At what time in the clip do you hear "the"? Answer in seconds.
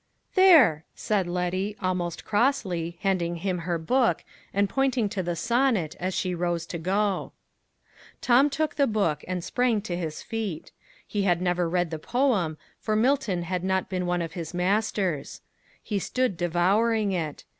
5.21-5.35, 8.77-8.87, 11.91-11.99